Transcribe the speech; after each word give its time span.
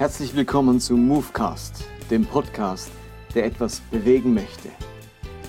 Herzlich 0.00 0.34
willkommen 0.34 0.80
zu 0.80 0.96
Movecast, 0.96 1.84
dem 2.10 2.24
Podcast, 2.24 2.90
der 3.34 3.44
etwas 3.44 3.80
bewegen 3.90 4.32
möchte. 4.32 4.70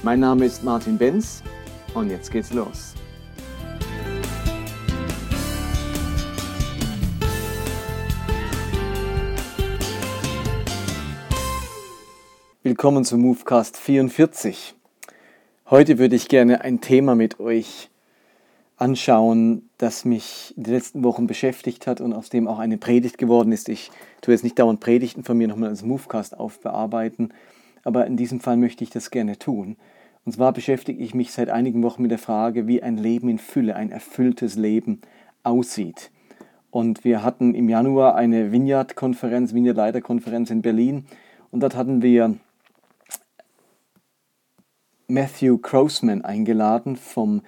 Mein 0.04 0.20
Name 0.20 0.44
ist 0.44 0.62
Martin 0.62 0.98
Benz 0.98 1.42
und 1.94 2.10
jetzt 2.10 2.30
geht's 2.30 2.52
los. 2.52 2.94
Willkommen 12.62 13.06
zu 13.06 13.18
Movecast 13.18 13.78
44. 13.78 14.76
Heute 15.70 15.98
würde 15.98 16.18
ich 16.18 16.28
gerne 16.28 16.60
ein 16.60 16.82
Thema 16.82 17.16
mit 17.16 17.40
euch 17.40 17.90
anschauen, 18.82 19.70
das 19.78 20.06
mich 20.06 20.56
in 20.58 20.64
den 20.64 20.74
letzten 20.74 21.04
Wochen 21.04 21.28
beschäftigt 21.28 21.86
hat 21.86 22.02
und 22.02 22.14
aus 22.14 22.30
dem 22.30 22.48
auch 22.48 22.58
eine 22.58 22.78
Predigt 22.78 23.20
geworden 23.20 23.52
ist. 23.52 23.70
Ich 23.70 23.92
tue 24.22 24.34
jetzt 24.34 24.44
nicht 24.44 24.58
dauernd 24.58 24.80
Predigten 24.80 25.24
von 25.24 25.38
mir 25.38 25.48
nochmal 25.48 25.70
als 25.70 25.84
Movecast 25.84 26.38
aufbearbeiten, 26.38 27.32
aber 27.84 28.08
in 28.08 28.18
diesem 28.18 28.40
Fall 28.40 28.58
möchte 28.58 28.84
ich 28.84 28.90
das 28.90 29.12
gerne 29.12 29.38
tun. 29.38 29.78
Und 30.26 30.34
zwar 30.34 30.52
beschäftige 30.52 31.04
ich 31.04 31.14
mich 31.14 31.32
seit 31.32 31.50
einigen 31.50 31.84
Wochen 31.84 32.02
mit 32.02 32.12
der 32.12 32.18
Frage, 32.18 32.68
wie 32.68 32.82
ein 32.82 32.98
Leben 32.98 33.30
in 33.30 33.38
Fülle, 33.38 33.76
ein 33.76 33.92
erfülltes 33.92 34.56
Leben 34.56 35.02
aussieht. 35.44 36.12
Und 36.72 37.04
wir 37.04 37.24
hatten 37.24 37.54
im 37.54 37.70
Januar 37.70 38.16
eine 38.16 38.52
Vineyard-Konferenz, 38.52 39.54
Vineyard-Leiter-Konferenz 39.54 40.50
in 40.50 40.62
Berlin. 40.64 41.06
Und 41.52 41.62
dort 41.62 41.76
hatten 41.76 42.02
wir 42.02 42.36
Matthew 45.08 45.58
Crossman 45.58 46.24
eingeladen 46.24 46.96
vom 46.96 47.42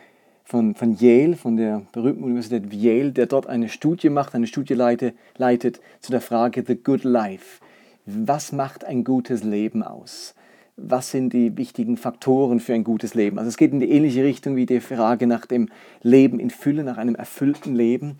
von, 0.43 0.75
von 0.75 0.95
Yale, 0.97 1.35
von 1.35 1.55
der 1.55 1.83
berühmten 1.91 2.23
Universität 2.23 2.73
Yale, 2.73 3.11
der 3.11 3.25
dort 3.25 3.47
eine 3.47 3.69
Studie 3.69 4.09
macht, 4.09 4.35
eine 4.35 4.47
Studie 4.47 4.73
leite, 4.73 5.13
leitet 5.37 5.79
zu 5.99 6.11
der 6.11 6.21
Frage 6.21 6.63
The 6.65 6.75
Good 6.75 7.03
Life. 7.03 7.61
Was 8.05 8.51
macht 8.51 8.83
ein 8.83 9.03
gutes 9.03 9.43
Leben 9.43 9.83
aus? 9.83 10.35
Was 10.75 11.11
sind 11.11 11.33
die 11.33 11.55
wichtigen 11.55 11.97
Faktoren 11.97 12.59
für 12.59 12.73
ein 12.73 12.83
gutes 12.83 13.13
Leben? 13.13 13.37
Also 13.37 13.49
es 13.49 13.57
geht 13.57 13.71
in 13.71 13.79
die 13.79 13.91
ähnliche 13.91 14.23
Richtung 14.23 14.55
wie 14.55 14.65
die 14.65 14.81
Frage 14.81 15.27
nach 15.27 15.45
dem 15.45 15.69
Leben 16.01 16.39
in 16.39 16.49
Fülle, 16.49 16.83
nach 16.83 16.97
einem 16.97 17.15
erfüllten 17.15 17.75
Leben. 17.75 18.17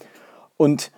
Und 0.56 0.92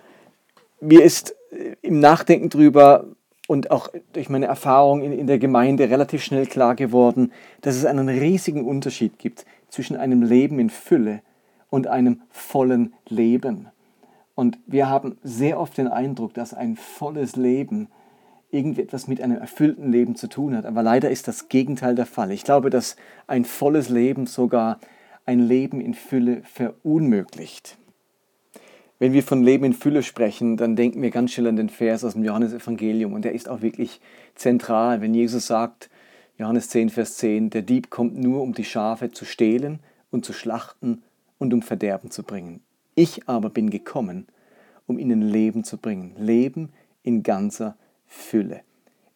mir 0.80 1.02
ist 1.02 1.34
äh, 1.50 1.74
im 1.82 1.98
Nachdenken 1.98 2.50
darüber 2.50 3.06
und 3.46 3.70
auch 3.70 3.88
durch 4.12 4.28
meine 4.28 4.46
Erfahrung 4.46 5.02
in, 5.02 5.12
in 5.12 5.26
der 5.26 5.38
Gemeinde 5.38 5.88
relativ 5.88 6.22
schnell 6.22 6.46
klar 6.46 6.74
geworden, 6.74 7.32
dass 7.60 7.76
es 7.76 7.84
einen 7.84 8.08
riesigen 8.08 8.64
Unterschied 8.64 9.18
gibt 9.18 9.44
zwischen 9.68 9.96
einem 9.96 10.22
Leben 10.22 10.58
in 10.58 10.70
Fülle 10.70 11.22
und 11.70 11.86
einem 11.86 12.22
vollen 12.30 12.94
Leben. 13.08 13.68
Und 14.34 14.58
wir 14.66 14.88
haben 14.88 15.16
sehr 15.22 15.58
oft 15.58 15.78
den 15.78 15.88
Eindruck, 15.88 16.34
dass 16.34 16.54
ein 16.54 16.76
volles 16.76 17.36
Leben 17.36 17.88
irgendwie 18.50 18.82
etwas 18.82 19.08
mit 19.08 19.20
einem 19.20 19.38
erfüllten 19.38 19.90
Leben 19.90 20.14
zu 20.14 20.28
tun 20.28 20.56
hat. 20.56 20.66
Aber 20.66 20.82
leider 20.82 21.10
ist 21.10 21.26
das 21.26 21.48
Gegenteil 21.48 21.94
der 21.94 22.06
Fall. 22.06 22.30
Ich 22.30 22.44
glaube, 22.44 22.70
dass 22.70 22.96
ein 23.26 23.44
volles 23.44 23.88
Leben 23.88 24.26
sogar 24.26 24.78
ein 25.24 25.40
Leben 25.40 25.80
in 25.80 25.94
Fülle 25.94 26.42
verunmöglicht. 26.44 27.78
Wenn 28.98 29.12
wir 29.12 29.22
von 29.22 29.42
Leben 29.42 29.64
in 29.64 29.72
Fülle 29.74 30.02
sprechen, 30.02 30.56
dann 30.56 30.74
denken 30.74 31.02
wir 31.02 31.10
ganz 31.10 31.32
schnell 31.32 31.48
an 31.48 31.56
den 31.56 31.68
Vers 31.68 32.02
aus 32.02 32.14
dem 32.14 32.24
Johannesevangelium 32.24 33.12
und 33.12 33.26
der 33.26 33.32
ist 33.32 33.48
auch 33.48 33.60
wirklich 33.60 34.00
zentral. 34.34 35.02
Wenn 35.02 35.12
Jesus 35.12 35.46
sagt, 35.46 35.90
Johannes 36.38 36.70
10, 36.70 36.88
Vers 36.88 37.16
10, 37.18 37.50
der 37.50 37.60
Dieb 37.60 37.90
kommt 37.90 38.16
nur, 38.16 38.42
um 38.42 38.54
die 38.54 38.64
Schafe 38.64 39.10
zu 39.10 39.26
stehlen 39.26 39.80
und 40.10 40.24
zu 40.24 40.32
schlachten 40.32 41.02
und 41.38 41.52
um 41.52 41.60
Verderben 41.60 42.10
zu 42.10 42.22
bringen. 42.22 42.60
Ich 42.94 43.28
aber 43.28 43.50
bin 43.50 43.68
gekommen, 43.68 44.26
um 44.86 44.98
ihnen 44.98 45.20
Leben 45.20 45.62
zu 45.62 45.76
bringen. 45.76 46.14
Leben 46.16 46.70
in 47.02 47.22
ganzer 47.22 47.76
Fülle. 48.06 48.62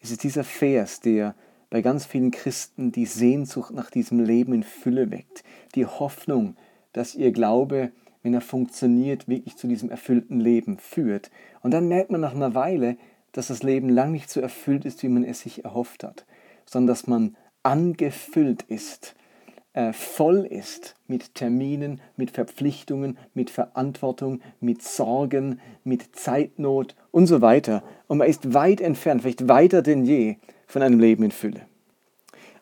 Es 0.00 0.10
ist 0.10 0.24
dieser 0.24 0.44
Vers, 0.44 1.00
der 1.00 1.34
bei 1.70 1.80
ganz 1.80 2.04
vielen 2.04 2.32
Christen 2.32 2.92
die 2.92 3.06
Sehnsucht 3.06 3.72
nach 3.72 3.90
diesem 3.90 4.20
Leben 4.20 4.52
in 4.52 4.62
Fülle 4.62 5.10
weckt. 5.10 5.42
Die 5.74 5.86
Hoffnung, 5.86 6.56
dass 6.92 7.14
ihr 7.14 7.32
Glaube, 7.32 7.92
wenn 8.22 8.34
er 8.34 8.40
funktioniert, 8.40 9.28
wirklich 9.28 9.56
zu 9.56 9.66
diesem 9.66 9.90
erfüllten 9.90 10.40
Leben 10.40 10.78
führt. 10.78 11.30
Und 11.62 11.72
dann 11.72 11.88
merkt 11.88 12.10
man 12.10 12.20
nach 12.20 12.34
einer 12.34 12.54
Weile, 12.54 12.96
dass 13.32 13.48
das 13.48 13.62
Leben 13.62 13.88
lang 13.88 14.12
nicht 14.12 14.30
so 14.30 14.40
erfüllt 14.40 14.84
ist, 14.84 15.02
wie 15.02 15.08
man 15.08 15.24
es 15.24 15.40
sich 15.40 15.64
erhofft 15.64 16.04
hat 16.04 16.24
sondern 16.70 16.86
dass 16.86 17.06
man 17.08 17.36
angefüllt 17.64 18.62
ist, 18.62 19.16
äh, 19.72 19.92
voll 19.92 20.46
ist 20.48 20.94
mit 21.08 21.34
Terminen, 21.34 22.00
mit 22.16 22.30
Verpflichtungen, 22.30 23.18
mit 23.34 23.50
Verantwortung, 23.50 24.40
mit 24.60 24.82
Sorgen, 24.82 25.60
mit 25.82 26.14
Zeitnot 26.16 26.94
und 27.10 27.26
so 27.26 27.40
weiter. 27.40 27.82
Und 28.06 28.18
man 28.18 28.28
ist 28.28 28.54
weit 28.54 28.80
entfernt, 28.80 29.22
vielleicht 29.22 29.48
weiter 29.48 29.82
denn 29.82 30.04
je, 30.04 30.36
von 30.66 30.82
einem 30.82 31.00
Leben 31.00 31.24
in 31.24 31.32
Fülle. 31.32 31.62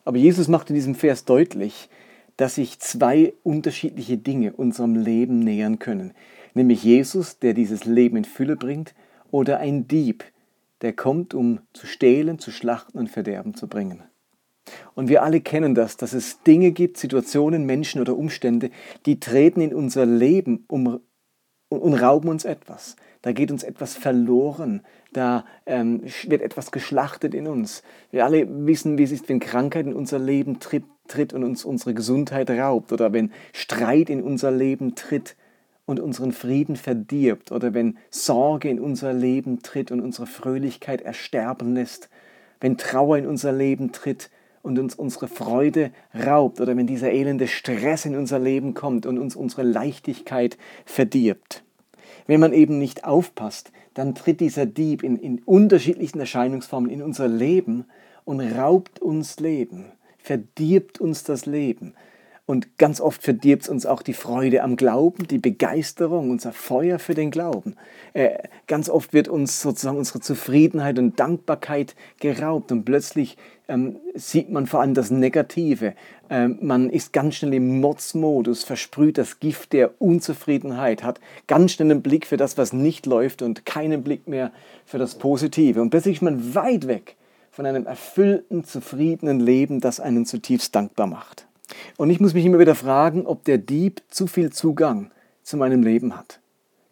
Aber 0.05 0.17
Jesus 0.17 0.47
macht 0.47 0.69
in 0.71 0.75
diesem 0.75 0.95
Vers 0.95 1.25
deutlich, 1.25 1.89
dass 2.39 2.55
sich 2.55 2.79
zwei 2.79 3.33
unterschiedliche 3.43 4.17
Dinge 4.17 4.53
unserem 4.53 4.95
Leben 4.95 5.39
nähern 5.39 5.77
können. 5.77 6.13
Nämlich 6.53 6.81
Jesus, 6.85 7.37
der 7.39 7.53
dieses 7.53 7.83
Leben 7.83 8.15
in 8.15 8.23
Fülle 8.23 8.55
bringt, 8.55 8.95
oder 9.29 9.59
ein 9.59 9.89
Dieb, 9.89 10.23
der 10.79 10.93
kommt, 10.93 11.33
um 11.33 11.59
zu 11.73 11.85
stehlen, 11.85 12.39
zu 12.39 12.51
schlachten 12.51 12.97
und 12.97 13.09
Verderben 13.09 13.55
zu 13.55 13.67
bringen. 13.67 14.03
Und 14.95 15.09
wir 15.09 15.21
alle 15.21 15.41
kennen 15.41 15.75
das, 15.75 15.97
dass 15.97 16.13
es 16.13 16.41
Dinge 16.43 16.71
gibt, 16.71 16.95
Situationen, 16.95 17.65
Menschen 17.65 17.99
oder 17.99 18.15
Umstände, 18.15 18.69
die 19.05 19.19
treten 19.19 19.59
in 19.59 19.73
unser 19.73 20.05
Leben 20.05 20.63
um, 20.69 21.01
und 21.67 21.93
rauben 21.93 22.29
uns 22.29 22.45
etwas. 22.45 22.95
Da 23.21 23.33
geht 23.33 23.51
uns 23.51 23.63
etwas 23.63 23.95
verloren, 23.95 24.83
da 25.11 25.43
ähm, 25.65 26.03
wird 26.27 26.41
etwas 26.41 26.71
geschlachtet 26.71 27.33
in 27.33 27.47
uns. 27.47 27.83
Wir 28.11 28.23
alle 28.23 28.47
wissen, 28.65 28.97
wie 28.97 29.03
es 29.03 29.11
ist, 29.11 29.27
wenn 29.27 29.41
Krankheit 29.41 29.87
in 29.87 29.93
unser 29.93 30.19
Leben 30.19 30.61
tritt, 30.61 30.85
tritt 31.09 31.33
und 31.33 31.43
uns 31.43 31.65
unsere 31.65 31.93
Gesundheit 31.93 32.49
raubt 32.49 32.91
oder 32.93 33.11
wenn 33.11 33.31
Streit 33.51 34.09
in 34.09 34.23
unser 34.23 34.51
Leben 34.51 34.95
tritt 34.95 35.35
und 35.85 35.99
unseren 35.99 36.31
Frieden 36.31 36.75
verdirbt 36.75 37.51
oder 37.51 37.73
wenn 37.73 37.97
Sorge 38.11 38.69
in 38.69 38.79
unser 38.79 39.11
Leben 39.11 39.61
tritt 39.63 39.91
und 39.91 39.99
unsere 39.99 40.27
Fröhlichkeit 40.27 41.01
ersterben 41.01 41.73
lässt, 41.73 42.09
wenn 42.61 42.77
Trauer 42.77 43.17
in 43.17 43.25
unser 43.25 43.51
Leben 43.51 43.91
tritt 43.91 44.29
und 44.61 44.77
uns 44.77 44.95
unsere 44.95 45.27
Freude 45.27 45.91
raubt 46.13 46.61
oder 46.61 46.77
wenn 46.77 46.87
dieser 46.87 47.11
elende 47.11 47.47
Stress 47.47 48.05
in 48.05 48.15
unser 48.15 48.39
Leben 48.39 48.73
kommt 48.73 49.05
und 49.05 49.17
uns 49.17 49.35
unsere 49.35 49.63
Leichtigkeit 49.63 50.57
verdirbt. 50.85 51.63
Wenn 52.27 52.39
man 52.39 52.53
eben 52.53 52.77
nicht 52.77 53.05
aufpasst, 53.05 53.71
dann 53.95 54.13
tritt 54.13 54.39
dieser 54.39 54.65
Dieb 54.65 55.03
in, 55.03 55.17
in 55.17 55.41
unterschiedlichen 55.45 56.19
Erscheinungsformen 56.19 56.91
in 56.91 57.01
unser 57.01 57.27
Leben 57.27 57.85
und 58.25 58.39
raubt 58.39 58.99
uns 58.99 59.39
Leben, 59.39 59.85
verdirbt 60.29 61.01
uns 61.01 61.23
das 61.23 61.47
Leben 61.47 61.95
und 62.45 62.77
ganz 62.77 63.01
oft 63.01 63.23
verdirbt 63.23 63.63
es 63.63 63.69
uns 63.69 63.87
auch 63.87 64.03
die 64.03 64.13
Freude 64.13 64.61
am 64.61 64.75
Glauben, 64.75 65.27
die 65.27 65.39
Begeisterung, 65.39 66.29
unser 66.29 66.53
Feuer 66.53 66.99
für 66.99 67.15
den 67.15 67.31
Glauben. 67.31 67.77
Äh, 68.13 68.37
ganz 68.67 68.91
oft 68.91 69.11
wird 69.11 69.27
uns 69.27 69.59
sozusagen 69.59 69.97
unsere 69.97 70.19
Zufriedenheit 70.19 70.99
und 70.99 71.19
Dankbarkeit 71.19 71.95
geraubt 72.19 72.71
und 72.71 72.85
plötzlich 72.85 73.37
ähm, 73.67 73.95
sieht 74.13 74.51
man 74.51 74.67
vor 74.67 74.81
allem 74.81 74.93
das 74.93 75.09
Negative. 75.09 75.95
Ähm, 76.29 76.59
man 76.61 76.91
ist 76.91 77.11
ganz 77.11 77.37
schnell 77.37 77.55
im 77.55 77.81
Motzmodus, 77.81 78.63
versprüht 78.63 79.17
das 79.17 79.39
Gift 79.39 79.73
der 79.73 79.99
Unzufriedenheit, 79.99 81.01
hat 81.01 81.19
ganz 81.47 81.71
schnell 81.71 81.89
einen 81.89 82.03
Blick 82.03 82.27
für 82.27 82.37
das, 82.37 82.55
was 82.55 82.71
nicht 82.71 83.07
läuft 83.07 83.41
und 83.41 83.65
keinen 83.65 84.03
Blick 84.03 84.27
mehr 84.27 84.51
für 84.85 84.99
das 84.99 85.15
Positive. 85.15 85.81
Und 85.81 85.89
plötzlich 85.89 86.17
ist 86.17 86.21
man 86.21 86.53
weit 86.53 86.85
weg 86.85 87.15
von 87.59 87.65
einem 87.65 87.87
erfüllten, 87.87 88.63
zufriedenen 88.63 89.41
Leben, 89.41 89.81
das 89.81 89.99
einen 89.99 90.25
zutiefst 90.25 90.73
dankbar 90.73 91.07
macht. 91.07 91.45
Und 91.97 92.09
ich 92.09 92.21
muss 92.21 92.33
mich 92.33 92.45
immer 92.45 92.57
wieder 92.57 92.73
fragen, 92.73 93.25
ob 93.25 93.43
der 93.43 93.57
Dieb 93.57 94.01
zu 94.07 94.27
viel 94.27 94.49
Zugang 94.49 95.11
zu 95.43 95.57
meinem 95.57 95.83
Leben 95.83 96.15
hat. 96.15 96.39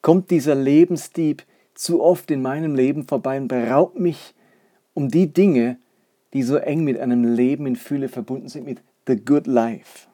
Kommt 0.01 0.30
dieser 0.30 0.56
Lebensdieb 0.56 1.44
zu 1.74 2.03
oft 2.03 2.30
in 2.31 2.41
meinem 2.41 2.75
Leben 2.75 3.07
vorbei 3.07 3.39
und 3.39 3.47
beraubt 3.47 3.97
mich 3.97 4.36
um 4.94 5.07
die 5.07 5.31
Dinge, 5.31 5.77
die 6.33 6.44
so 6.44 6.57
eng 6.57 6.83
mit 6.83 7.00
einem 7.00 7.24
Leben 7.24 7.65
in 7.65 7.77
Fülle 7.77 8.09
verbunden 8.09 8.50
sind, 8.50 8.65
mit 8.65 8.80
The 9.07 9.15
Good 9.15 9.47
Life. 9.47 10.09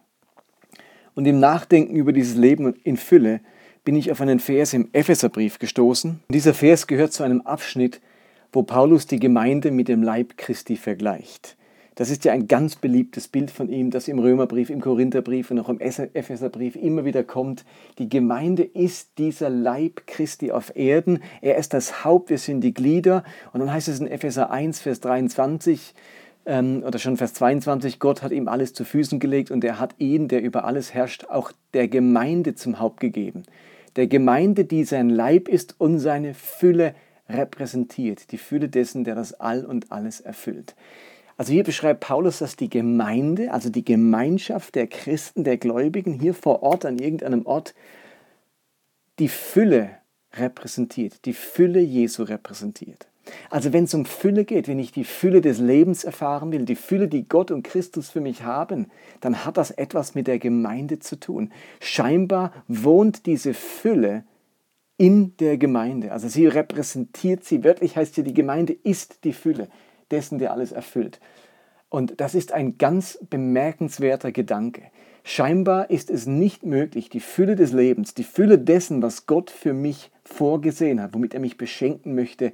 Und 1.15 1.25
im 1.25 1.39
Nachdenken 1.39 1.95
über 1.95 2.13
dieses 2.13 2.35
Leben 2.35 2.75
in 2.83 2.97
Fülle 2.97 3.39
bin 3.83 3.95
ich 3.95 4.11
auf 4.11 4.21
einen 4.21 4.39
Vers 4.39 4.73
im 4.73 4.89
Epheserbrief 4.93 5.57
gestoßen. 5.57 6.11
Und 6.11 6.31
dieser 6.31 6.53
Vers 6.53 6.85
gehört 6.85 7.11
zu 7.11 7.23
einem 7.23 7.41
Abschnitt, 7.41 8.01
wo 8.53 8.63
Paulus 8.63 9.07
die 9.07 9.19
Gemeinde 9.19 9.71
mit 9.71 9.89
dem 9.89 10.03
Leib 10.03 10.37
Christi 10.37 10.77
vergleicht. 10.77 11.57
Das 11.95 12.09
ist 12.09 12.25
ja 12.25 12.33
ein 12.33 12.47
ganz 12.47 12.75
beliebtes 12.75 13.27
Bild 13.27 13.51
von 13.51 13.69
ihm, 13.69 13.91
das 13.91 14.07
im 14.07 14.17
Römerbrief, 14.17 14.71
im 14.71 14.81
Korintherbrief 14.81 15.51
und 15.51 15.59
auch 15.59 15.69
im 15.69 15.79
Epheserbrief 15.79 16.75
immer 16.75 17.05
wieder 17.05 17.23
kommt. 17.23 17.65
Die 17.99 18.09
Gemeinde 18.09 18.63
ist 18.63 19.19
dieser 19.19 19.49
Leib 19.49 20.07
Christi 20.07 20.51
auf 20.51 20.75
Erden. 20.75 21.21
Er 21.41 21.57
ist 21.57 21.73
das 21.73 22.03
Haupt, 22.03 22.31
wir 22.31 22.39
sind 22.39 22.61
die 22.61 22.73
Glieder. 22.73 23.23
Und 23.51 23.59
dann 23.59 23.71
heißt 23.71 23.89
es 23.89 23.99
in 23.99 24.07
Epheser 24.07 24.49
1, 24.49 24.79
Vers 24.79 25.01
23 25.01 25.93
ähm, 26.45 26.83
oder 26.85 26.97
schon 26.97 27.17
Vers 27.17 27.35
22, 27.35 27.99
Gott 27.99 28.23
hat 28.23 28.31
ihm 28.31 28.47
alles 28.47 28.73
zu 28.73 28.85
Füßen 28.85 29.19
gelegt 29.19 29.51
und 29.51 29.63
er 29.63 29.79
hat 29.79 29.95
ihn, 29.99 30.27
der 30.27 30.41
über 30.41 30.65
alles 30.65 30.93
herrscht, 30.93 31.25
auch 31.29 31.51
der 31.73 31.87
Gemeinde 31.87 32.55
zum 32.55 32.79
Haupt 32.79 32.99
gegeben. 32.99 33.43
Der 33.95 34.07
Gemeinde, 34.07 34.65
die 34.65 34.83
sein 34.83 35.09
Leib 35.09 35.47
ist 35.47 35.79
und 35.79 35.99
seine 35.99 36.33
Fülle 36.33 36.95
repräsentiert, 37.29 38.31
die 38.31 38.37
Fülle 38.37 38.69
dessen, 38.69 39.03
der 39.03 39.15
das 39.15 39.33
All 39.33 39.65
und 39.65 39.91
alles 39.91 40.21
erfüllt. 40.21 40.75
Also 41.37 41.51
hier 41.51 41.63
beschreibt 41.63 42.01
Paulus, 42.01 42.39
dass 42.39 42.55
die 42.55 42.69
Gemeinde, 42.69 43.51
also 43.51 43.69
die 43.69 43.85
Gemeinschaft 43.85 44.75
der 44.75 44.87
Christen, 44.87 45.43
der 45.43 45.57
Gläubigen 45.57 46.13
hier 46.13 46.33
vor 46.33 46.61
Ort, 46.61 46.85
an 46.85 46.99
irgendeinem 46.99 47.45
Ort, 47.45 47.73
die 49.19 49.29
Fülle 49.29 49.89
repräsentiert, 50.33 51.25
die 51.25 51.33
Fülle 51.33 51.79
Jesu 51.79 52.23
repräsentiert. 52.23 53.07
Also 53.49 53.71
wenn 53.71 53.85
es 53.85 53.93
um 53.93 54.05
Fülle 54.05 54.43
geht, 54.43 54.67
wenn 54.67 54.79
ich 54.79 54.91
die 54.91 55.05
Fülle 55.05 55.41
des 55.41 55.59
Lebens 55.59 56.03
erfahren 56.03 56.51
will, 56.51 56.65
die 56.65 56.75
Fülle, 56.75 57.07
die 57.07 57.27
Gott 57.27 57.51
und 57.51 57.63
Christus 57.63 58.09
für 58.09 58.21
mich 58.21 58.43
haben, 58.43 58.87
dann 59.21 59.45
hat 59.45 59.57
das 59.57 59.71
etwas 59.71 60.13
mit 60.13 60.27
der 60.27 60.39
Gemeinde 60.39 60.99
zu 60.99 61.19
tun. 61.19 61.51
Scheinbar 61.79 62.51
wohnt 62.67 63.25
diese 63.25 63.53
Fülle 63.53 64.25
in 64.97 65.35
der 65.37 65.57
Gemeinde. 65.57 66.11
Also 66.11 66.27
sie 66.27 66.47
repräsentiert 66.47 67.43
sie. 67.43 67.63
Wörtlich 67.63 67.97
heißt 67.97 68.15
hier, 68.15 68.23
die 68.23 68.33
Gemeinde 68.33 68.73
ist 68.73 69.23
die 69.23 69.33
Fülle 69.33 69.67
dessen, 70.11 70.39
der 70.39 70.51
alles 70.51 70.71
erfüllt. 70.71 71.19
Und 71.89 72.19
das 72.19 72.35
ist 72.35 72.51
ein 72.51 72.77
ganz 72.77 73.19
bemerkenswerter 73.29 74.31
Gedanke. 74.31 74.83
Scheinbar 75.23 75.89
ist 75.89 76.09
es 76.09 76.25
nicht 76.25 76.65
möglich, 76.65 77.09
die 77.09 77.21
Fülle 77.21 77.55
des 77.55 77.71
Lebens, 77.71 78.13
die 78.13 78.23
Fülle 78.23 78.59
dessen, 78.59 79.01
was 79.01 79.25
Gott 79.25 79.49
für 79.49 79.73
mich 79.73 80.11
vorgesehen 80.25 81.01
hat, 81.01 81.13
womit 81.13 81.33
er 81.33 81.39
mich 81.39 81.57
beschenken 81.57 82.13
möchte, 82.13 82.51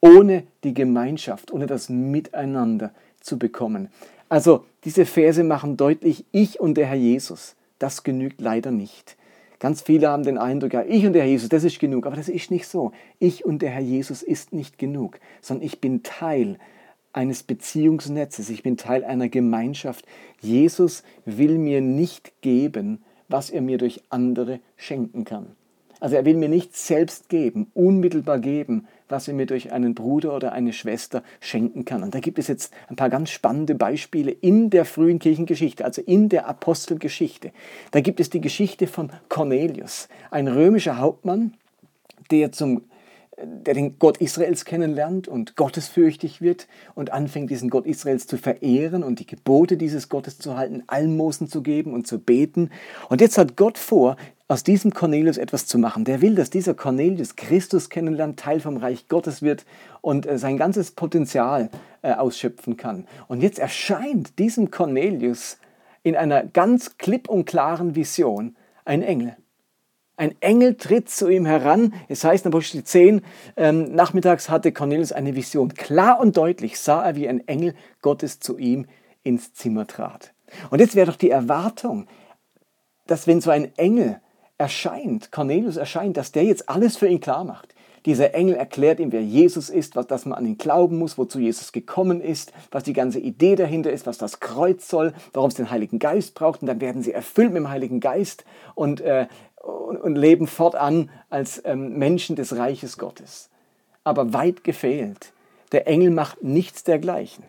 ohne 0.00 0.44
die 0.62 0.74
Gemeinschaft, 0.74 1.52
ohne 1.52 1.66
das 1.66 1.88
Miteinander 1.88 2.92
zu 3.20 3.38
bekommen. 3.38 3.88
Also 4.28 4.64
diese 4.84 5.04
Verse 5.04 5.42
machen 5.42 5.76
deutlich, 5.76 6.24
ich 6.30 6.60
und 6.60 6.74
der 6.74 6.86
Herr 6.86 6.96
Jesus, 6.96 7.56
das 7.78 8.04
genügt 8.04 8.40
leider 8.40 8.70
nicht. 8.70 9.16
Ganz 9.60 9.82
viele 9.82 10.08
haben 10.08 10.22
den 10.22 10.38
Eindruck, 10.38 10.72
ja, 10.72 10.82
ich 10.82 11.06
und 11.06 11.12
der 11.12 11.22
Herr 11.22 11.28
Jesus, 11.28 11.50
das 11.50 11.64
ist 11.64 11.78
genug. 11.78 12.06
Aber 12.06 12.16
das 12.16 12.28
ist 12.28 12.50
nicht 12.50 12.66
so. 12.66 12.92
Ich 13.18 13.44
und 13.44 13.60
der 13.60 13.70
Herr 13.70 13.82
Jesus 13.82 14.22
ist 14.22 14.54
nicht 14.54 14.78
genug, 14.78 15.20
sondern 15.42 15.66
ich 15.66 15.80
bin 15.82 16.02
Teil 16.02 16.58
eines 17.12 17.42
Beziehungsnetzes. 17.42 18.48
Ich 18.48 18.62
bin 18.62 18.78
Teil 18.78 19.04
einer 19.04 19.28
Gemeinschaft. 19.28 20.06
Jesus 20.40 21.02
will 21.26 21.58
mir 21.58 21.82
nicht 21.82 22.40
geben, 22.40 23.04
was 23.28 23.50
er 23.50 23.60
mir 23.60 23.76
durch 23.76 24.02
andere 24.08 24.60
schenken 24.76 25.24
kann. 25.24 25.54
Also 26.00 26.16
er 26.16 26.24
will 26.24 26.36
mir 26.36 26.48
nicht 26.48 26.76
selbst 26.76 27.28
geben, 27.28 27.70
unmittelbar 27.74 28.38
geben, 28.38 28.86
was 29.08 29.28
er 29.28 29.34
mir 29.34 29.46
durch 29.46 29.72
einen 29.72 29.94
Bruder 29.94 30.34
oder 30.34 30.52
eine 30.52 30.72
Schwester 30.72 31.22
schenken 31.40 31.84
kann. 31.84 32.02
Und 32.02 32.14
da 32.14 32.20
gibt 32.20 32.38
es 32.38 32.48
jetzt 32.48 32.72
ein 32.88 32.96
paar 32.96 33.10
ganz 33.10 33.30
spannende 33.30 33.74
Beispiele 33.74 34.30
in 34.30 34.70
der 34.70 34.84
frühen 34.84 35.18
Kirchengeschichte, 35.18 35.84
also 35.84 36.02
in 36.02 36.28
der 36.28 36.48
Apostelgeschichte. 36.48 37.52
Da 37.90 38.00
gibt 38.00 38.20
es 38.20 38.30
die 38.30 38.40
Geschichte 38.40 38.86
von 38.86 39.12
Cornelius, 39.28 40.08
ein 40.30 40.48
römischer 40.48 40.98
Hauptmann, 40.98 41.54
der 42.30 42.52
zum 42.52 42.82
der 43.42 43.74
den 43.74 43.98
Gott 43.98 44.18
Israels 44.18 44.64
kennenlernt 44.64 45.28
und 45.28 45.56
gottesfürchtig 45.56 46.40
wird 46.40 46.66
und 46.94 47.12
anfängt, 47.12 47.50
diesen 47.50 47.70
Gott 47.70 47.86
Israels 47.86 48.26
zu 48.26 48.36
verehren 48.36 49.02
und 49.02 49.18
die 49.18 49.26
Gebote 49.26 49.76
dieses 49.76 50.08
Gottes 50.08 50.38
zu 50.38 50.56
halten, 50.56 50.82
Almosen 50.86 51.48
zu 51.48 51.62
geben 51.62 51.94
und 51.94 52.06
zu 52.06 52.18
beten. 52.18 52.70
Und 53.08 53.20
jetzt 53.20 53.38
hat 53.38 53.56
Gott 53.56 53.78
vor, 53.78 54.16
aus 54.50 54.64
diesem 54.64 54.92
Cornelius 54.92 55.38
etwas 55.38 55.66
zu 55.66 55.78
machen. 55.78 56.04
Der 56.04 56.20
will, 56.20 56.34
dass 56.34 56.50
dieser 56.50 56.74
Cornelius 56.74 57.36
Christus 57.36 57.88
kennenlernt, 57.88 58.40
Teil 58.40 58.58
vom 58.58 58.78
Reich 58.78 59.06
Gottes 59.06 59.42
wird 59.42 59.64
und 60.00 60.26
äh, 60.26 60.38
sein 60.38 60.56
ganzes 60.56 60.90
Potenzial 60.90 61.70
äh, 62.02 62.14
ausschöpfen 62.14 62.76
kann. 62.76 63.06
Und 63.28 63.42
jetzt 63.42 63.60
erscheint 63.60 64.40
diesem 64.40 64.72
Cornelius 64.72 65.58
in 66.02 66.16
einer 66.16 66.42
ganz 66.42 66.98
klipp 66.98 67.28
und 67.28 67.44
klaren 67.44 67.94
Vision 67.94 68.56
ein 68.84 69.02
Engel. 69.02 69.36
Ein 70.16 70.34
Engel 70.40 70.74
tritt 70.74 71.08
zu 71.08 71.28
ihm 71.28 71.46
heran. 71.46 71.94
Es 72.08 72.24
heißt 72.24 72.44
in 72.44 72.50
Apostel 72.50 72.82
10, 72.82 73.22
ähm, 73.56 73.94
nachmittags 73.94 74.50
hatte 74.50 74.72
Cornelius 74.72 75.12
eine 75.12 75.36
Vision. 75.36 75.74
Klar 75.74 76.18
und 76.18 76.36
deutlich 76.36 76.80
sah 76.80 77.04
er, 77.04 77.14
wie 77.14 77.28
ein 77.28 77.46
Engel 77.46 77.74
Gottes 78.02 78.40
zu 78.40 78.58
ihm 78.58 78.86
ins 79.22 79.54
Zimmer 79.54 79.86
trat. 79.86 80.34
Und 80.70 80.80
jetzt 80.80 80.96
wäre 80.96 81.06
doch 81.06 81.16
die 81.16 81.30
Erwartung, 81.30 82.08
dass 83.06 83.28
wenn 83.28 83.40
so 83.40 83.50
ein 83.50 83.76
Engel 83.78 84.20
erscheint, 84.60 85.32
Cornelius 85.32 85.76
erscheint, 85.76 86.16
dass 86.16 86.32
der 86.32 86.44
jetzt 86.44 86.68
alles 86.68 86.96
für 86.96 87.08
ihn 87.08 87.20
klar 87.20 87.44
macht. 87.44 87.74
Dieser 88.06 88.34
Engel 88.34 88.54
erklärt 88.54 89.00
ihm, 89.00 89.12
wer 89.12 89.22
Jesus 89.22 89.68
ist, 89.68 89.96
was, 89.96 90.06
dass 90.06 90.24
man 90.24 90.38
an 90.38 90.46
ihn 90.46 90.56
glauben 90.56 90.98
muss, 90.98 91.18
wozu 91.18 91.38
Jesus 91.38 91.72
gekommen 91.72 92.20
ist, 92.20 92.52
was 92.70 92.82
die 92.82 92.92
ganze 92.92 93.18
Idee 93.18 93.56
dahinter 93.56 93.90
ist, 93.90 94.06
was 94.06 94.16
das 94.16 94.40
Kreuz 94.40 94.88
soll, 94.88 95.12
warum 95.32 95.48
es 95.48 95.54
den 95.54 95.70
Heiligen 95.70 95.98
Geist 95.98 96.34
braucht. 96.34 96.62
Und 96.62 96.68
dann 96.68 96.80
werden 96.80 97.02
sie 97.02 97.12
erfüllt 97.12 97.50
mit 97.50 97.58
dem 97.58 97.68
Heiligen 97.68 98.00
Geist 98.00 98.44
und 98.74 99.00
äh, 99.00 99.26
und, 99.62 100.14
leben 100.16 100.46
fortan 100.46 101.10
als 101.28 101.62
ähm, 101.64 101.98
Menschen 101.98 102.36
des 102.36 102.56
Reiches 102.56 102.98
Gottes. 102.98 103.50
Aber 104.04 104.32
weit 104.32 104.64
gefehlt. 104.64 105.32
Der 105.72 105.86
Engel 105.86 106.10
macht 106.10 106.42
nichts 106.42 106.84
dergleichen. 106.84 107.44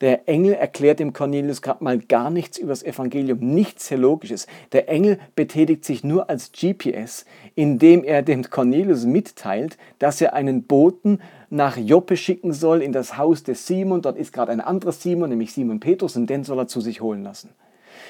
Der 0.00 0.28
Engel 0.28 0.54
erklärt 0.54 0.98
dem 0.98 1.12
Cornelius 1.12 1.62
gerade 1.62 1.84
mal 1.84 1.98
gar 1.98 2.28
nichts 2.28 2.58
über 2.58 2.70
das 2.70 2.82
Evangelium, 2.82 3.38
nichts 3.38 3.88
Theologisches. 3.88 4.46
Der 4.72 4.88
Engel 4.88 5.18
betätigt 5.36 5.84
sich 5.84 6.02
nur 6.02 6.28
als 6.28 6.50
GPS, 6.52 7.24
indem 7.54 8.02
er 8.02 8.22
dem 8.22 8.42
Cornelius 8.42 9.04
mitteilt, 9.04 9.78
dass 9.98 10.20
er 10.20 10.34
einen 10.34 10.64
Boten 10.64 11.20
nach 11.48 11.76
Joppe 11.76 12.16
schicken 12.16 12.52
soll 12.52 12.82
in 12.82 12.92
das 12.92 13.16
Haus 13.16 13.44
des 13.44 13.66
Simon. 13.66 14.02
Dort 14.02 14.16
ist 14.16 14.32
gerade 14.32 14.50
ein 14.50 14.60
anderer 14.60 14.92
Simon, 14.92 15.30
nämlich 15.30 15.52
Simon 15.52 15.80
Petrus, 15.80 16.16
und 16.16 16.28
den 16.28 16.42
soll 16.42 16.58
er 16.58 16.66
zu 16.66 16.80
sich 16.80 17.00
holen 17.00 17.22
lassen. 17.22 17.50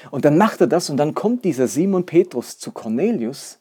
Und 0.09 0.25
dann 0.25 0.37
macht 0.37 0.61
er 0.61 0.67
das 0.67 0.89
und 0.89 0.97
dann 0.97 1.13
kommt 1.13 1.45
dieser 1.45 1.67
Simon 1.67 2.05
Petrus 2.05 2.57
zu 2.57 2.71
Cornelius, 2.71 3.59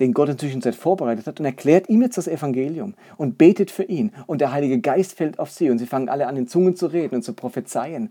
den 0.00 0.12
Gott 0.12 0.30
inzwischen 0.30 0.62
Zeit 0.62 0.74
vorbereitet 0.74 1.26
hat, 1.26 1.38
und 1.38 1.46
erklärt 1.46 1.88
ihm 1.88 2.02
jetzt 2.02 2.18
das 2.18 2.26
Evangelium 2.26 2.94
und 3.16 3.38
betet 3.38 3.70
für 3.70 3.84
ihn. 3.84 4.12
Und 4.26 4.40
der 4.40 4.52
Heilige 4.52 4.80
Geist 4.80 5.14
fällt 5.14 5.38
auf 5.38 5.50
sie 5.50 5.70
und 5.70 5.78
sie 5.78 5.86
fangen 5.86 6.08
alle 6.08 6.26
an, 6.26 6.36
in 6.36 6.48
Zungen 6.48 6.74
zu 6.74 6.86
reden 6.86 7.16
und 7.16 7.22
zu 7.22 7.34
prophezeien. 7.34 8.10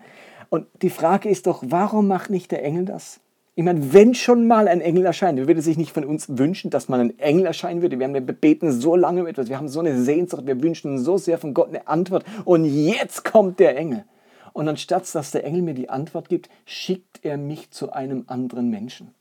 Und 0.49 0.67
die 0.81 0.89
Frage 0.89 1.29
ist 1.29 1.47
doch, 1.47 1.63
warum 1.67 2.07
macht 2.07 2.29
nicht 2.29 2.51
der 2.51 2.63
Engel 2.63 2.85
das? 2.85 3.19
Ich 3.55 3.65
meine, 3.65 3.93
wenn 3.93 4.13
schon 4.13 4.47
mal 4.47 4.69
ein 4.69 4.79
Engel 4.79 5.05
erscheint, 5.05 5.37
wer 5.37 5.47
würde 5.47 5.61
sich 5.61 5.77
nicht 5.77 5.91
von 5.91 6.05
uns 6.05 6.37
wünschen, 6.37 6.69
dass 6.69 6.87
mal 6.87 7.01
ein 7.01 7.19
Engel 7.19 7.45
erscheinen 7.45 7.81
würde? 7.81 7.99
Wir, 7.99 8.07
haben, 8.07 8.25
beten 8.25 8.71
so 8.71 8.95
lange 8.95 9.21
um 9.21 9.27
etwas, 9.27 9.49
wir 9.49 9.57
haben 9.57 9.67
so 9.67 9.81
eine 9.81 9.99
Sehnsucht, 9.99 10.47
wir 10.47 10.61
wünschen 10.63 10.97
so 10.97 11.17
sehr 11.17 11.37
von 11.37 11.53
Gott 11.53 11.67
eine 11.67 11.85
Antwort 11.87 12.23
und 12.45 12.63
jetzt 12.63 13.25
kommt 13.25 13.59
der 13.59 13.75
Engel. 13.75 14.05
Und 14.53 14.67
anstatt 14.67 15.13
dass 15.13 15.31
der 15.31 15.43
Engel 15.43 15.61
mir 15.61 15.73
die 15.73 15.89
Antwort 15.89 16.29
gibt, 16.29 16.49
schickt 16.65 17.19
er 17.23 17.37
mich 17.37 17.69
zu 17.71 17.91
einem 17.91 18.23
anderen 18.27 18.69
Menschen. 18.69 19.13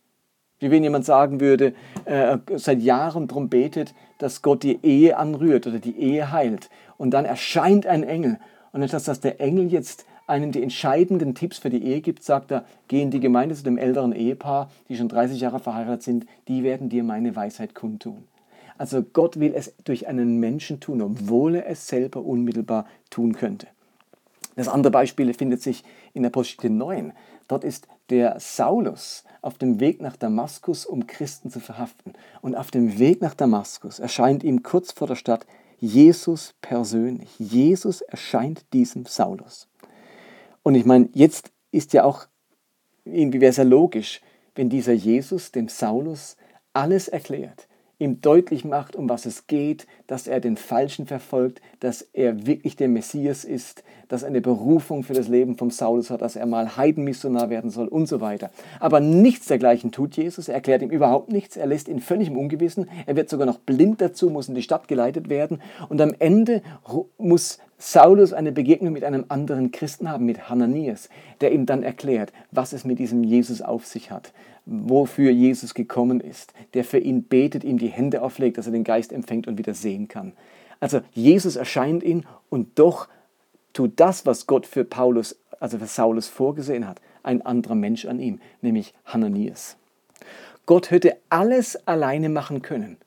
Wie 0.60 0.70
wenn 0.70 0.82
jemand 0.82 1.04
sagen 1.04 1.40
würde, 1.40 1.74
äh, 2.04 2.38
seit 2.56 2.80
Jahren 2.80 3.28
darum 3.28 3.48
betet, 3.48 3.94
dass 4.18 4.42
Gott 4.42 4.62
die 4.62 4.78
Ehe 4.82 5.16
anrührt 5.16 5.66
oder 5.66 5.78
die 5.78 5.96
Ehe 5.96 6.32
heilt. 6.32 6.68
Und 6.96 7.12
dann 7.12 7.24
erscheint 7.24 7.86
ein 7.86 8.02
Engel. 8.02 8.38
Und 8.72 8.82
anstatt 8.82 9.06
dass 9.06 9.20
der 9.20 9.40
Engel 9.40 9.72
jetzt 9.72 10.04
einem 10.26 10.52
die 10.52 10.62
entscheidenden 10.62 11.34
Tipps 11.34 11.58
für 11.58 11.70
die 11.70 11.82
Ehe 11.82 12.00
gibt, 12.00 12.22
sagt 12.22 12.50
er, 12.50 12.64
geh 12.88 13.00
in 13.00 13.10
die 13.10 13.20
Gemeinde 13.20 13.54
zu 13.54 13.62
dem 13.62 13.78
älteren 13.78 14.12
Ehepaar, 14.12 14.70
die 14.88 14.96
schon 14.96 15.08
30 15.08 15.40
Jahre 15.40 15.58
verheiratet 15.58 16.02
sind, 16.02 16.26
die 16.48 16.62
werden 16.62 16.88
dir 16.88 17.02
meine 17.02 17.34
Weisheit 17.34 17.74
kundtun. 17.74 18.24
Also 18.76 19.02
Gott 19.02 19.40
will 19.40 19.54
es 19.54 19.74
durch 19.84 20.06
einen 20.06 20.38
Menschen 20.38 20.80
tun, 20.80 21.02
obwohl 21.02 21.56
er 21.56 21.68
es 21.68 21.88
selber 21.88 22.20
unmittelbar 22.20 22.86
tun 23.10 23.34
könnte. 23.34 23.66
Das 24.54 24.68
andere 24.68 24.90
Beispiel 24.90 25.32
findet 25.34 25.62
sich 25.62 25.82
in 26.14 26.26
Apostel 26.26 26.70
9. 26.70 27.12
Dort 27.48 27.64
ist 27.64 27.88
der 28.10 28.38
Saulus 28.38 29.24
auf 29.40 29.58
dem 29.58 29.80
Weg 29.80 30.00
nach 30.00 30.16
Damaskus, 30.16 30.86
um 30.86 31.06
Christen 31.06 31.50
zu 31.50 31.60
verhaften. 31.60 32.14
Und 32.42 32.56
auf 32.56 32.70
dem 32.70 32.98
Weg 32.98 33.20
nach 33.20 33.34
Damaskus 33.34 33.98
erscheint 33.98 34.42
ihm 34.44 34.62
kurz 34.62 34.92
vor 34.92 35.06
der 35.06 35.16
Stadt 35.16 35.46
Jesus 35.78 36.54
persönlich. 36.60 37.28
Jesus 37.38 38.00
erscheint 38.00 38.64
diesem 38.72 39.04
Saulus. 39.06 39.68
Und 40.62 40.74
ich 40.74 40.84
meine, 40.84 41.08
jetzt 41.12 41.52
ist 41.70 41.92
ja 41.92 42.04
auch, 42.04 42.26
irgendwie 43.04 43.40
ja 43.58 43.62
logisch, 43.64 44.20
wenn 44.54 44.68
dieser 44.68 44.92
Jesus 44.92 45.52
dem 45.52 45.68
Saulus 45.68 46.36
alles 46.72 47.08
erklärt, 47.08 47.67
ihm 47.98 48.20
deutlich 48.20 48.64
macht, 48.64 48.94
um 48.94 49.08
was 49.08 49.26
es 49.26 49.46
geht, 49.46 49.86
dass 50.06 50.26
er 50.26 50.40
den 50.40 50.56
Falschen 50.56 51.06
verfolgt, 51.06 51.60
dass 51.80 52.02
er 52.12 52.46
wirklich 52.46 52.76
der 52.76 52.88
Messias 52.88 53.44
ist, 53.44 53.82
dass 54.08 54.22
er 54.22 54.28
eine 54.28 54.40
Berufung 54.40 55.02
für 55.02 55.14
das 55.14 55.28
Leben 55.28 55.56
vom 55.56 55.70
Saulus 55.70 56.10
hat, 56.10 56.22
dass 56.22 56.36
er 56.36 56.46
mal 56.46 56.76
Heidenmissionar 56.76 57.50
werden 57.50 57.70
soll 57.70 57.88
und 57.88 58.06
so 58.06 58.20
weiter. 58.20 58.50
Aber 58.78 59.00
nichts 59.00 59.46
dergleichen 59.46 59.90
tut 59.90 60.16
Jesus. 60.16 60.48
Er 60.48 60.54
erklärt 60.54 60.82
ihm 60.82 60.90
überhaupt 60.90 61.32
nichts. 61.32 61.56
Er 61.56 61.66
lässt 61.66 61.88
ihn 61.88 62.00
völlig 62.00 62.28
im 62.28 62.38
Ungewissen. 62.38 62.88
Er 63.06 63.16
wird 63.16 63.28
sogar 63.28 63.46
noch 63.46 63.58
blind 63.58 64.00
dazu, 64.00 64.30
muss 64.30 64.48
in 64.48 64.54
die 64.54 64.62
Stadt 64.62 64.88
geleitet 64.88 65.28
werden. 65.28 65.60
Und 65.88 66.00
am 66.00 66.14
Ende 66.18 66.62
muss 67.18 67.58
Saulus 67.78 68.32
eine 68.32 68.50
Begegnung 68.50 68.92
mit 68.92 69.04
einem 69.04 69.24
anderen 69.28 69.70
Christen 69.70 70.10
haben, 70.10 70.26
mit 70.26 70.48
Hananias, 70.48 71.08
der 71.40 71.52
ihm 71.52 71.64
dann 71.64 71.84
erklärt, 71.84 72.32
was 72.50 72.72
es 72.72 72.84
mit 72.84 72.98
diesem 72.98 73.22
Jesus 73.22 73.62
auf 73.62 73.86
sich 73.86 74.10
hat, 74.10 74.32
wofür 74.68 75.30
Jesus 75.30 75.72
gekommen 75.72 76.20
ist, 76.20 76.52
der 76.74 76.84
für 76.84 76.98
ihn 76.98 77.22
betet, 77.22 77.64
ihm 77.64 77.78
die 77.78 77.88
Hände 77.88 78.22
auflegt, 78.22 78.58
dass 78.58 78.66
er 78.66 78.72
den 78.72 78.84
Geist 78.84 79.12
empfängt 79.12 79.48
und 79.48 79.56
wieder 79.56 79.74
sehen 79.74 80.08
kann. 80.08 80.34
Also 80.78 81.00
Jesus 81.12 81.56
erscheint 81.56 82.02
ihn 82.02 82.26
und 82.50 82.78
doch 82.78 83.08
tut 83.72 83.92
das, 83.96 84.26
was 84.26 84.46
Gott 84.46 84.66
für 84.66 84.84
Paulus, 84.84 85.38
also 85.58 85.78
für 85.78 85.86
Saulus 85.86 86.28
vorgesehen 86.28 86.86
hat, 86.86 87.00
ein 87.22 87.42
anderer 87.42 87.74
Mensch 87.74 88.04
an 88.04 88.20
ihm, 88.20 88.40
nämlich 88.60 88.94
Hananias. 89.06 89.76
Gott 90.66 90.90
hätte 90.90 91.16
alles 91.30 91.86
alleine 91.88 92.28
machen 92.28 92.60
können, 92.60 92.98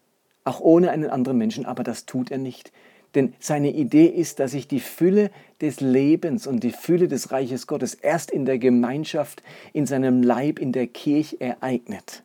auch 0.44 0.62
ohne 0.62 0.89
einen 0.89 1.12
anderen 1.12 1.38
Menschen, 1.38 1.65
aber 1.65 1.84
das 1.84 2.08
tut 2.08 2.32
er 2.32 2.39
nicht. 2.39 2.72
Denn 3.15 3.34
seine 3.39 3.72
Idee 3.72 4.06
ist, 4.06 4.39
dass 4.39 4.51
sich 4.51 4.68
die 4.68 4.80
Fülle 4.80 5.32
des 5.60 5.82
Lebens 5.82 6.48
und 6.48 6.63
die 6.63 6.72
Fülle 6.72 7.08
des 7.08 7.32
Reiches 7.32 7.68
Gottes 7.68 7.94
erst 7.94 8.32
in 8.32 8.46
der 8.46 8.58
Gemeinschaft, 8.58 9.44
in 9.74 9.86
seinem 9.86 10.24
Leib, 10.24 10.60
in 10.60 10.72
der 10.72 10.88
Kirche 10.88 11.39
ereignet. 11.41 12.24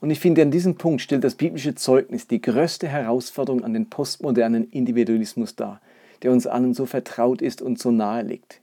Und 0.00 0.10
ich 0.10 0.20
finde, 0.20 0.42
an 0.42 0.50
diesem 0.50 0.76
Punkt 0.76 1.00
stellt 1.00 1.24
das 1.24 1.34
biblische 1.34 1.74
Zeugnis 1.74 2.26
die 2.26 2.40
größte 2.40 2.88
Herausforderung 2.88 3.64
an 3.64 3.72
den 3.72 3.90
postmodernen 3.90 4.70
Individualismus 4.70 5.56
dar, 5.56 5.80
der 6.22 6.32
uns 6.32 6.46
allen 6.46 6.74
so 6.74 6.86
vertraut 6.86 7.42
ist 7.42 7.62
und 7.62 7.78
so 7.78 7.90
nahe 7.90 8.22
liegt. 8.22 8.60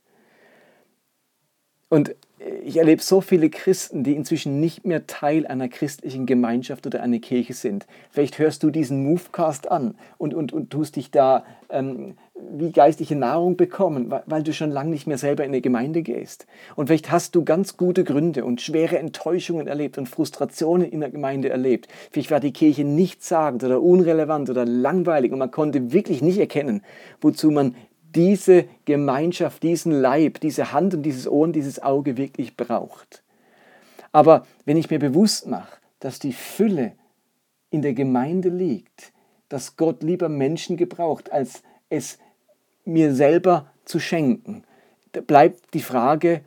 Und 1.89 2.15
ich 2.63 2.77
erlebe 2.77 3.01
so 3.01 3.22
viele 3.22 3.50
Christen, 3.50 4.04
die 4.04 4.15
inzwischen 4.15 4.60
nicht 4.60 4.86
mehr 4.86 5.08
Teil 5.08 5.48
einer 5.48 5.68
christlichen 5.68 6.25
Gemeinschaft 6.25 6.86
oder 6.86 7.01
einer 7.01 7.20
Kirche 7.20 7.54
sind. 7.54 7.88
Vielleicht 8.12 8.38
hörst 8.39 8.62
du 8.63 8.70
diesen 8.70 9.04
Movecast 9.04 9.72
an 9.72 9.96
und, 10.18 10.34
und, 10.34 10.54
und 10.54 10.70
tust 10.70 10.96
dich 10.96 11.12
da 11.12 11.46
ähm, 11.70 12.15
wie 12.51 12.72
geistliche 12.72 13.15
Nahrung 13.15 13.56
bekommen, 13.56 14.13
weil, 14.25 14.44
du 14.44 14.54
schon 14.54 14.70
lange 14.70 14.89
nicht 14.89 15.08
mehr 15.08 15.18
selber 15.18 15.44
in 15.44 15.51
eine 15.51 15.62
Gemeinde 15.62 16.04
gehst. 16.04 16.46
Und 16.75 16.88
vielleicht 16.88 17.12
hast 17.12 17.34
du 17.36 17.44
ganz 17.44 17.77
gute 17.77 18.04
Gründe 18.04 18.46
und 18.46 18.62
schwere 18.62 19.00
Enttäuschungen 19.00 19.68
erlebt 19.68 19.98
und 19.98 20.10
Frustrationen 20.10 20.89
in 20.89 21.00
der 21.00 21.12
Gemeinde 21.12 21.50
erlebt. 21.50 21.88
Vielleicht 22.12 22.32
war 22.32 22.39
die 22.39 22.54
Kirche 22.54 22.84
nichtssagend 22.84 23.63
oder 23.63 23.82
unrelevant 23.82 24.50
oder 24.50 24.65
langweilig 24.65 25.32
und 25.32 25.39
man 25.39 25.51
konnte 25.51 25.94
wirklich 25.94 26.22
nicht 26.22 26.38
erkennen, 26.38 26.84
wozu 27.22 27.51
man 27.51 27.75
diese 28.15 28.65
Gemeinschaft, 28.86 29.62
diesen 29.63 29.91
Leib, 29.91 30.39
diese 30.39 30.72
Hand 30.72 30.93
und 30.93 31.03
dieses 31.03 31.27
Ohr 31.27 31.43
und 31.43 31.53
dieses 31.53 31.81
Auge 31.81 32.17
wirklich 32.17 32.55
braucht. 32.55 33.24
Aber 34.12 34.45
wenn 34.63 34.77
ich 34.77 34.89
mir 34.89 35.00
bewusst 35.00 35.48
mache, 35.48 35.77
dass 36.00 36.19
die 36.19 36.34
Fülle 36.34 36.93
in 37.69 37.81
der 37.81 37.93
Gemeinde 37.93 38.50
liegt, 38.50 39.12
dass 39.50 39.75
Gott 39.75 40.01
lieber 40.01 40.29
Menschen 40.29 40.77
gebraucht, 40.77 41.31
als 41.31 41.62
es 41.89 42.17
mir 42.86 43.13
selber 43.13 43.72
zu 43.84 44.00
schenken, 44.00 44.63
bleibt 45.27 45.74
die 45.74 45.81
Frage 45.81 46.41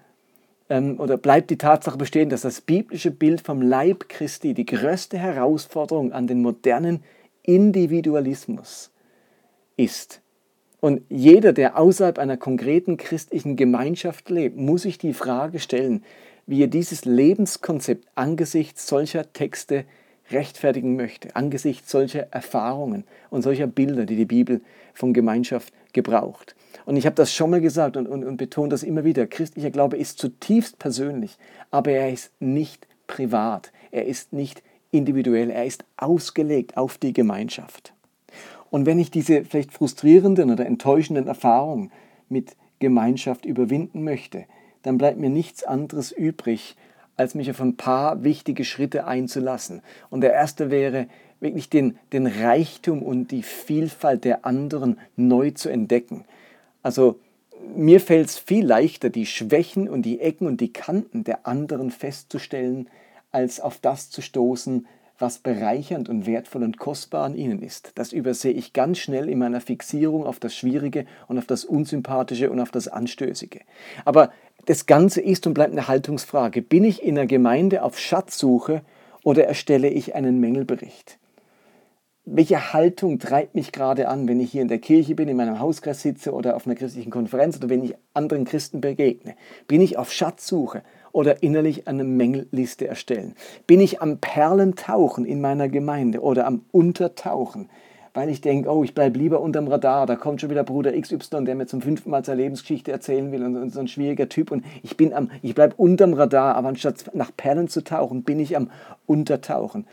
ähm, 0.68 0.98
oder 0.98 1.16
bleibt 1.16 1.50
die 1.50 1.58
Tatsache 1.58 1.98
bestehen, 1.98 2.30
dass 2.30 2.42
das 2.42 2.60
biblische 2.60 3.10
Bild 3.10 3.40
vom 3.40 3.62
Leib 3.62 4.08
Christi 4.08 4.54
die 4.54 4.66
größte 4.66 5.18
Herausforderung 5.18 6.12
an 6.12 6.26
den 6.26 6.42
modernen 6.42 7.02
Individualismus 7.42 8.90
ist. 9.76 10.20
Und 10.80 11.02
jeder, 11.08 11.52
der 11.52 11.76
außerhalb 11.76 12.18
einer 12.18 12.36
konkreten 12.36 12.96
christlichen 12.96 13.56
Gemeinschaft 13.56 14.30
lebt, 14.30 14.56
muss 14.56 14.82
sich 14.82 14.98
die 14.98 15.12
Frage 15.12 15.58
stellen, 15.58 16.04
wie 16.46 16.62
er 16.62 16.68
dieses 16.68 17.04
Lebenskonzept 17.04 18.06
angesichts 18.14 18.86
solcher 18.86 19.32
Texte 19.32 19.84
rechtfertigen 20.30 20.96
möchte, 20.96 21.34
angesichts 21.34 21.90
solcher 21.90 22.28
Erfahrungen 22.30 23.04
und 23.30 23.42
solcher 23.42 23.66
Bilder, 23.66 24.04
die 24.04 24.16
die 24.16 24.24
Bibel 24.24 24.60
von 24.94 25.12
Gemeinschaft 25.12 25.72
gebraucht. 25.92 26.54
Und 26.84 26.96
ich 26.96 27.06
habe 27.06 27.16
das 27.16 27.32
schon 27.32 27.50
mal 27.50 27.60
gesagt 27.60 27.96
und, 27.96 28.06
und, 28.06 28.24
und 28.24 28.36
betone 28.36 28.68
das 28.68 28.82
immer 28.82 29.04
wieder. 29.04 29.26
Christlicher 29.26 29.70
Glaube 29.70 29.96
ist 29.96 30.18
zutiefst 30.18 30.78
persönlich, 30.78 31.38
aber 31.70 31.90
er 31.92 32.12
ist 32.12 32.30
nicht 32.40 32.86
privat, 33.06 33.72
er 33.90 34.06
ist 34.06 34.32
nicht 34.32 34.62
individuell, 34.90 35.50
er 35.50 35.66
ist 35.66 35.84
ausgelegt 35.96 36.76
auf 36.76 36.98
die 36.98 37.12
Gemeinschaft. 37.12 37.92
Und 38.70 38.86
wenn 38.86 38.98
ich 38.98 39.10
diese 39.10 39.44
vielleicht 39.44 39.72
frustrierenden 39.72 40.50
oder 40.50 40.66
enttäuschenden 40.66 41.26
Erfahrungen 41.26 41.90
mit 42.28 42.56
Gemeinschaft 42.78 43.44
überwinden 43.44 44.04
möchte, 44.04 44.44
dann 44.82 44.98
bleibt 44.98 45.18
mir 45.18 45.30
nichts 45.30 45.64
anderes 45.64 46.12
übrig, 46.12 46.76
als 47.16 47.34
mich 47.34 47.50
auf 47.50 47.60
ein 47.60 47.76
paar 47.76 48.22
wichtige 48.22 48.64
Schritte 48.64 49.06
einzulassen. 49.06 49.82
Und 50.10 50.20
der 50.20 50.32
erste 50.32 50.70
wäre, 50.70 51.08
wirklich 51.40 51.68
den, 51.68 51.98
den 52.12 52.26
Reichtum 52.26 53.02
und 53.02 53.30
die 53.30 53.42
Vielfalt 53.42 54.24
der 54.24 54.44
anderen 54.44 54.98
neu 55.16 55.50
zu 55.50 55.68
entdecken. 55.68 56.24
Also 56.82 57.18
mir 57.76 58.00
fällt 58.00 58.28
es 58.28 58.38
viel 58.38 58.64
leichter, 58.64 59.10
die 59.10 59.26
Schwächen 59.26 59.88
und 59.88 60.02
die 60.02 60.20
Ecken 60.20 60.46
und 60.46 60.60
die 60.60 60.72
Kanten 60.72 61.24
der 61.24 61.46
anderen 61.46 61.90
festzustellen, 61.90 62.88
als 63.30 63.60
auf 63.60 63.78
das 63.78 64.10
zu 64.10 64.22
stoßen, 64.22 64.86
was 65.18 65.38
bereichernd 65.38 66.08
und 66.08 66.26
wertvoll 66.26 66.62
und 66.62 66.78
kostbar 66.78 67.24
an 67.24 67.34
ihnen 67.34 67.60
ist. 67.60 67.92
Das 67.96 68.12
übersehe 68.12 68.52
ich 68.52 68.72
ganz 68.72 68.98
schnell 68.98 69.28
in 69.28 69.38
meiner 69.38 69.60
Fixierung 69.60 70.26
auf 70.26 70.38
das 70.38 70.54
Schwierige 70.54 71.06
und 71.26 71.38
auf 71.38 71.46
das 71.46 71.64
Unsympathische 71.64 72.50
und 72.50 72.60
auf 72.60 72.70
das 72.70 72.88
Anstößige. 72.88 73.60
Aber 74.04 74.30
das 74.66 74.86
Ganze 74.86 75.20
ist 75.20 75.46
und 75.46 75.54
bleibt 75.54 75.72
eine 75.72 75.88
Haltungsfrage. 75.88 76.62
Bin 76.62 76.84
ich 76.84 77.02
in 77.02 77.16
der 77.16 77.26
Gemeinde 77.26 77.82
auf 77.82 77.98
Schatzsuche 77.98 78.82
oder 79.24 79.44
erstelle 79.44 79.88
ich 79.88 80.14
einen 80.14 80.40
Mängelbericht? 80.40 81.18
Welche 82.30 82.74
Haltung 82.74 83.18
treibt 83.18 83.54
mich 83.54 83.72
gerade 83.72 84.08
an, 84.08 84.28
wenn 84.28 84.38
ich 84.38 84.52
hier 84.52 84.60
in 84.60 84.68
der 84.68 84.78
Kirche 84.78 85.14
bin, 85.14 85.28
in 85.28 85.36
meinem 85.38 85.60
Hauskreis 85.60 86.02
sitze 86.02 86.32
oder 86.32 86.56
auf 86.56 86.66
einer 86.66 86.76
christlichen 86.76 87.10
Konferenz 87.10 87.56
oder 87.56 87.70
wenn 87.70 87.82
ich 87.82 87.94
anderen 88.12 88.44
Christen 88.44 88.82
begegne? 88.82 89.34
Bin 89.66 89.80
ich 89.80 89.96
auf 89.96 90.12
Schatzsuche 90.12 90.82
oder 91.18 91.42
innerlich 91.42 91.88
eine 91.88 92.04
Mängelliste 92.04 92.86
erstellen? 92.86 93.34
Bin 93.66 93.80
ich 93.80 94.00
am 94.00 94.18
Perlentauchen 94.18 95.24
in 95.24 95.40
meiner 95.40 95.68
Gemeinde 95.68 96.20
oder 96.20 96.46
am 96.46 96.62
Untertauchen? 96.70 97.68
Weil 98.14 98.28
ich 98.28 98.40
denke, 98.40 98.70
oh, 98.70 98.84
ich 98.84 98.94
bleibe 98.94 99.18
lieber 99.18 99.40
unterm 99.40 99.66
Radar, 99.66 100.06
da 100.06 100.14
kommt 100.14 100.40
schon 100.40 100.50
wieder 100.50 100.62
Bruder 100.62 100.92
XY, 100.92 101.44
der 101.44 101.56
mir 101.56 101.66
zum 101.66 101.82
fünften 101.82 102.10
Mal 102.10 102.24
seine 102.24 102.42
Lebensgeschichte 102.42 102.92
erzählen 102.92 103.32
will 103.32 103.42
und, 103.42 103.56
und 103.56 103.70
so 103.70 103.80
ein 103.80 103.88
schwieriger 103.88 104.28
Typ 104.28 104.52
und 104.52 104.64
ich 104.84 104.96
ich 105.42 105.54
bleibe 105.56 105.74
unterm 105.76 106.14
Radar, 106.14 106.54
aber 106.54 106.68
anstatt 106.68 107.10
nach 107.14 107.32
Perlen 107.36 107.66
zu 107.66 107.82
tauchen, 107.82 108.22
bin 108.22 108.38
ich 108.38 108.56
am 108.56 108.70
Untertauchen. 109.06 109.86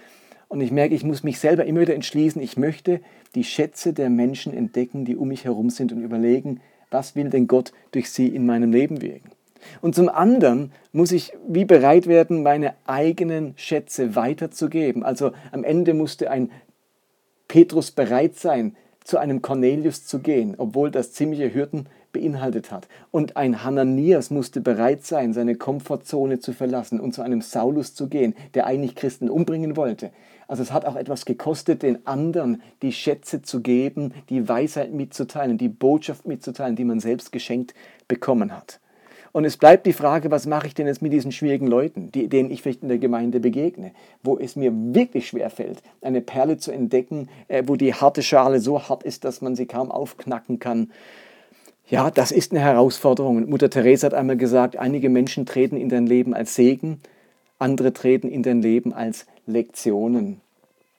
Und 0.48 0.62
ich 0.62 0.72
merke, 0.72 0.94
ich 0.94 1.04
muss 1.04 1.24
mich 1.24 1.40
selber 1.40 1.66
immer 1.66 1.82
wieder 1.82 1.96
entschließen, 1.96 2.40
ich 2.40 2.56
möchte 2.56 3.02
die 3.34 3.44
Schätze 3.44 3.94
der 3.94 4.12
Menschen 4.12 4.54
entdecken, 4.54 5.06
die 5.06 5.16
um 5.16 5.30
mich 5.30 5.44
herum 5.44 5.72
sind 5.72 5.92
und 5.92 6.04
überlegen, 6.04 6.62
was 6.92 7.16
will 7.16 7.32
denn 7.32 7.48
Gott 7.48 7.74
durch 7.92 8.12
sie 8.12 8.28
in 8.28 8.46
meinem 8.46 8.72
Leben 8.72 9.02
wirken. 9.02 9.35
Und 9.82 9.96
zum 9.96 10.10
anderen 10.10 10.72
muss 10.92 11.12
ich 11.12 11.34
wie 11.48 11.66
bereit 11.66 12.08
werden, 12.08 12.44
meine 12.44 12.76
eigenen 12.86 13.54
Schätze 13.58 14.16
weiterzugeben. 14.16 15.04
Also 15.04 15.32
am 15.52 15.64
Ende 15.64 15.94
musste 15.94 16.32
ein 16.32 16.52
Petrus 17.48 17.92
bereit 17.92 18.36
sein, 18.36 18.76
zu 19.04 19.20
einem 19.20 19.42
Cornelius 19.42 20.06
zu 20.06 20.20
gehen, 20.20 20.56
obwohl 20.58 20.90
das 20.90 21.14
ziemliche 21.14 21.54
Hürden 21.54 21.88
beinhaltet 22.12 22.72
hat. 22.72 22.88
Und 23.12 23.38
ein 23.38 23.64
Hananias 23.64 24.32
musste 24.32 24.62
bereit 24.62 25.06
sein, 25.06 25.34
seine 25.34 25.56
Komfortzone 25.56 26.40
zu 26.40 26.54
verlassen 26.54 27.00
und 27.00 27.14
zu 27.14 27.22
einem 27.22 27.42
Saulus 27.42 27.94
zu 27.94 28.08
gehen, 28.08 28.34
der 28.54 28.66
eigentlich 28.66 28.96
Christen 28.96 29.30
umbringen 29.30 29.76
wollte. 29.76 30.12
Also 30.48 30.64
es 30.64 30.72
hat 30.72 30.86
auch 30.86 30.96
etwas 30.96 31.26
gekostet, 31.26 31.84
den 31.84 32.08
anderen 32.08 32.62
die 32.82 32.94
Schätze 32.94 33.42
zu 33.42 33.62
geben, 33.62 34.14
die 34.30 34.48
Weisheit 34.48 34.94
mitzuteilen, 34.94 35.58
die 35.58 35.70
Botschaft 35.70 36.26
mitzuteilen, 36.26 36.76
die 36.76 36.86
man 36.86 37.00
selbst 37.00 37.32
geschenkt 37.32 37.74
bekommen 38.08 38.56
hat. 38.56 38.80
Und 39.36 39.44
es 39.44 39.58
bleibt 39.58 39.86
die 39.86 39.92
Frage, 39.92 40.32
was 40.32 40.46
mache 40.46 40.68
ich 40.68 40.76
denn 40.76 40.88
jetzt 40.88 41.02
mit 41.02 41.12
diesen 41.12 41.34
schwierigen 41.34 41.68
Leuten, 41.68 42.10
die, 42.10 42.30
denen 42.30 42.50
ich 42.50 42.62
vielleicht 42.62 42.84
in 42.84 42.88
der 42.88 43.00
Gemeinde 43.00 43.42
begegne, 43.42 43.92
wo 44.24 44.40
es 44.40 44.56
mir 44.56 44.72
wirklich 44.74 45.28
schwer 45.28 45.50
fällt, 45.50 45.84
eine 46.00 46.22
Perle 46.22 46.56
zu 46.56 46.72
entdecken, 46.72 47.28
äh, 47.50 47.64
wo 47.66 47.76
die 47.76 47.94
harte 47.94 48.24
Schale 48.24 48.62
so 48.62 48.88
hart 48.88 49.04
ist, 49.04 49.26
dass 49.26 49.42
man 49.42 49.58
sie 49.58 49.66
kaum 49.66 49.92
aufknacken 49.92 50.60
kann. 50.60 50.90
Ja, 51.90 52.12
das 52.12 52.32
ist 52.32 52.54
eine 52.54 52.62
Herausforderung. 52.62 53.50
Mutter 53.50 53.70
Therese 53.70 54.06
hat 54.06 54.14
einmal 54.14 54.38
gesagt, 54.38 54.78
einige 54.78 55.10
Menschen 55.10 55.46
treten 55.46 55.76
in 55.76 55.90
dein 55.90 56.08
Leben 56.08 56.34
als 56.34 56.56
Segen, 56.56 57.02
andere 57.60 57.92
treten 57.92 58.30
in 58.30 58.42
dein 58.42 58.62
Leben 58.62 58.94
als 58.94 59.26
Lektionen. 59.48 60.40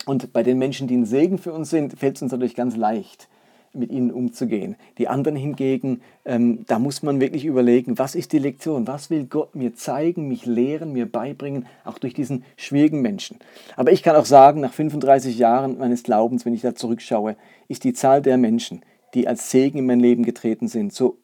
Und 0.05 0.35
bei 0.35 0.43
den 0.43 0.59
Menschen, 0.59 0.89
die 0.89 0.97
ein 0.99 1.07
Segen 1.07 1.39
für 1.39 1.55
uns 1.55 1.71
sind, 1.71 1.99
fällt 1.99 2.17
es 2.17 2.23
uns 2.23 2.33
natürlich 2.33 2.55
ganz 2.55 2.77
leicht 2.77 3.29
mit 3.77 3.91
ihnen 3.91 4.11
umzugehen. 4.11 4.77
Die 4.99 5.09
anderen 5.09 5.37
hingegen, 5.37 6.01
ähm, 6.25 6.65
da 6.67 6.79
muss 6.79 7.03
man 7.03 7.21
wirklich 7.21 7.45
überlegen, 7.45 7.99
was 7.99 8.15
ist 8.15 8.33
die 8.33 8.39
Lektion? 8.39 8.87
Was 8.87 9.11
will 9.11 9.27
Gott 9.27 9.55
mir 9.55 9.75
zeigen, 9.75 10.29
mich 10.29 10.47
lehren, 10.47 10.93
mir 10.93 11.11
beibringen, 11.11 11.67
auch 11.85 11.99
durch 11.99 12.15
diesen 12.15 12.45
schwierigen 12.57 13.03
Menschen? 13.03 13.39
Aber 13.77 13.93
ich 13.93 14.03
kann 14.03 14.17
auch 14.17 14.25
sagen, 14.25 14.61
nach 14.61 14.73
35 14.73 15.39
Jahren 15.39 15.79
meines 15.79 16.03
Glaubens, 16.03 16.45
wenn 16.45 16.55
ich 16.55 16.63
da 16.63 16.75
zurückschaue, 16.75 17.37
ist 17.69 17.85
die 17.85 17.93
Zahl 17.93 18.23
der 18.23 18.39
Menschen, 18.39 18.83
die 19.15 19.29
als 19.29 19.51
Segen 19.51 19.79
in 19.79 19.87
mein 19.87 20.01
Leben 20.01 20.25
getreten 20.25 20.69
sind, 20.69 20.93
so 20.93 21.19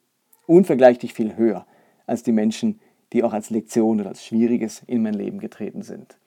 unvergleichlich 0.47 1.13
viel 1.13 1.37
höher 1.37 1.65
als 2.05 2.23
die 2.23 2.31
Menschen, 2.31 2.79
die 3.13 3.23
auch 3.23 3.33
als 3.33 3.49
Lektion 3.49 3.99
oder 3.99 4.09
als 4.09 4.25
Schwieriges 4.25 4.81
in 4.87 5.03
mein 5.03 5.13
Leben 5.13 5.39
getreten 5.39 5.83
sind. 5.83 6.17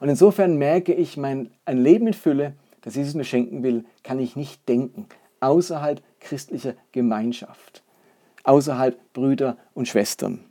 Und 0.00 0.08
insofern 0.08 0.56
merke 0.56 0.92
ich, 0.92 1.16
mein, 1.16 1.50
ein 1.64 1.78
Leben 1.78 2.06
in 2.06 2.14
Fülle, 2.14 2.54
das 2.82 2.94
Jesus 2.94 3.14
mir 3.14 3.24
schenken 3.24 3.62
will, 3.62 3.84
kann 4.02 4.18
ich 4.18 4.36
nicht 4.36 4.68
denken, 4.68 5.06
außerhalb 5.44 6.02
christlicher 6.20 6.74
Gemeinschaft, 6.92 7.82
außerhalb 8.44 8.98
Brüder 9.12 9.56
und 9.74 9.88
Schwestern. 9.88 10.44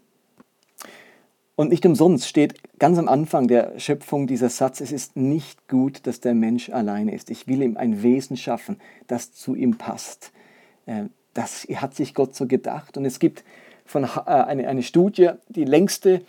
Und 1.55 1.69
nicht 1.69 1.85
umsonst 1.85 2.27
steht 2.27 2.55
ganz 2.79 2.97
am 2.97 3.07
Anfang 3.07 3.47
der 3.47 3.77
Schöpfung 3.79 4.25
dieser 4.25 4.49
Satz, 4.49 4.81
es 4.81 4.91
ist 4.91 5.15
nicht 5.15 5.67
gut, 5.67 6.07
dass 6.07 6.19
der 6.19 6.33
Mensch 6.33 6.69
alleine 6.69 7.13
ist. 7.13 7.29
Ich 7.29 7.47
will 7.47 7.61
ihm 7.61 7.77
ein 7.77 8.01
Wesen 8.01 8.37
schaffen, 8.37 8.77
das 9.07 9.33
zu 9.33 9.53
ihm 9.53 9.77
passt. 9.77 10.31
Äh, 10.87 11.05
das 11.33 11.67
hat 11.75 11.95
sich 11.95 12.15
Gott 12.15 12.35
so 12.35 12.47
gedacht. 12.47 12.97
Und 12.97 13.05
es 13.05 13.19
gibt 13.19 13.43
von, 13.85 14.03
äh, 14.03 14.07
eine, 14.29 14.67
eine 14.67 14.81
Studie, 14.81 15.31
die 15.47 15.65
längste 15.65 16.21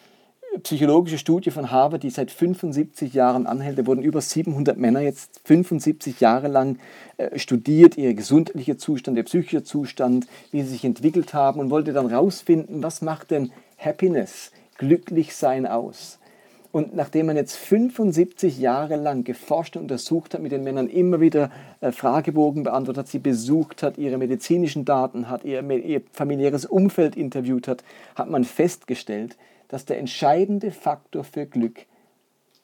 psychologische 0.65 1.19
Studie 1.19 1.51
von 1.51 1.71
Harvard, 1.71 2.03
die 2.03 2.11
seit 2.11 2.31
75 2.31 3.15
Jahren 3.15 3.47
anhält. 3.47 3.79
Da 3.79 3.87
wurden 3.87 4.03
über 4.03 4.21
700 4.21 4.77
Männer 4.77 5.01
jetzt 5.01 5.41
75 5.45 6.21
Jahre 6.21 6.49
lang 6.49 6.79
äh, 7.17 7.39
studiert, 7.39 7.97
ihr 7.97 8.15
gesundheitlicher 8.15 8.77
Zustand, 8.77 9.17
ihr 9.17 9.25
psychischer 9.25 9.63
Zustand, 9.63 10.27
wie 10.51 10.63
sie 10.63 10.71
sich 10.71 10.85
entwickelt 10.85 11.35
haben 11.35 11.61
und 11.61 11.71
wollte 11.71 11.93
dann 11.93 12.09
herausfinden, 12.09 12.83
was 12.83 13.03
macht 13.03 13.31
denn 13.31 13.53
Happiness, 13.79 14.51
glücklich 14.77 15.37
sein 15.37 15.67
aus. 15.67 16.19
Und 16.73 16.97
nachdem 16.97 17.27
man 17.27 17.37
jetzt 17.37 17.55
75 17.55 18.59
Jahre 18.59 18.97
lang 18.97 19.23
geforscht 19.23 19.77
und 19.77 19.83
untersucht 19.83 20.35
hat, 20.35 20.43
mit 20.43 20.51
den 20.51 20.65
Männern 20.65 20.89
immer 20.89 21.21
wieder 21.21 21.51
äh, 21.81 21.93
Fragebogen 21.93 22.65
beantwortet 22.65 23.05
hat, 23.05 23.09
sie 23.09 23.21
besucht 23.21 23.85
hat, 23.85 23.97
ihre 23.97 24.19
medizinischen 24.19 24.85
Daten 24.85 25.29
hat, 25.29 25.45
ihr, 25.45 25.63
ihr 25.71 26.03
familiäres 26.13 26.65
Umfeld 26.65 27.17
interviewt 27.17 27.69
hat, 27.69 27.85
hat 28.17 28.29
man 28.29 28.43
festgestellt, 28.43 29.37
dass 29.69 29.85
der 29.85 29.99
entscheidende 29.99 30.71
Faktor 30.71 31.25
für 31.25 31.47
Glück 31.47 31.87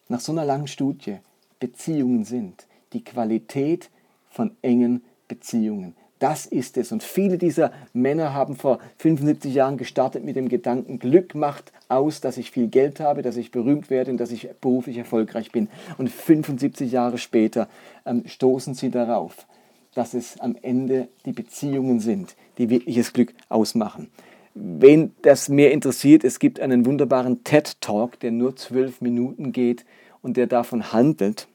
nach 0.08 0.20
so 0.20 0.32
einer 0.32 0.44
langen 0.44 0.66
Studie 0.66 1.18
Beziehungen 1.58 2.24
sind. 2.24 2.66
Die 2.92 3.04
Qualität 3.04 3.90
von 4.30 4.56
engen 4.62 5.04
Beziehungen. 5.28 5.94
Das 6.20 6.44
ist 6.44 6.76
es. 6.76 6.92
Und 6.92 7.02
viele 7.02 7.38
dieser 7.38 7.72
Männer 7.94 8.34
haben 8.34 8.54
vor 8.54 8.78
75 8.98 9.54
Jahren 9.54 9.78
gestartet 9.78 10.22
mit 10.22 10.36
dem 10.36 10.50
Gedanken, 10.50 10.98
Glück 10.98 11.34
macht 11.34 11.72
aus, 11.88 12.20
dass 12.20 12.36
ich 12.36 12.50
viel 12.50 12.68
Geld 12.68 13.00
habe, 13.00 13.22
dass 13.22 13.36
ich 13.36 13.50
berühmt 13.50 13.88
werde 13.88 14.10
und 14.10 14.18
dass 14.18 14.30
ich 14.30 14.50
beruflich 14.60 14.98
erfolgreich 14.98 15.50
bin. 15.50 15.68
Und 15.96 16.10
75 16.10 16.92
Jahre 16.92 17.16
später 17.16 17.68
ähm, 18.04 18.24
stoßen 18.26 18.74
sie 18.74 18.90
darauf, 18.90 19.46
dass 19.94 20.12
es 20.12 20.38
am 20.40 20.56
Ende 20.60 21.08
die 21.24 21.32
Beziehungen 21.32 22.00
sind, 22.00 22.36
die 22.58 22.68
wirkliches 22.68 23.14
Glück 23.14 23.32
ausmachen. 23.48 24.10
Wen 24.54 25.14
das 25.22 25.48
mehr 25.48 25.72
interessiert, 25.72 26.24
es 26.24 26.38
gibt 26.38 26.60
einen 26.60 26.84
wunderbaren 26.84 27.44
TED-Talk, 27.44 28.18
der 28.20 28.32
nur 28.32 28.56
zwölf 28.56 29.00
Minuten 29.00 29.52
geht 29.52 29.84
und 30.22 30.36
der 30.36 30.46
davon 30.46 30.92
handelt. 30.92 31.48